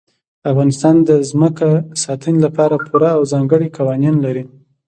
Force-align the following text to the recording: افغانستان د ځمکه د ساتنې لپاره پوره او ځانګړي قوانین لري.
افغانستان 0.51 0.95
د 1.09 1.09
ځمکه 1.29 1.69
د 1.79 1.81
ساتنې 2.03 2.39
لپاره 2.45 2.75
پوره 2.87 3.09
او 3.17 3.21
ځانګړي 3.31 3.67
قوانین 3.77 4.15
لري. 4.25 4.43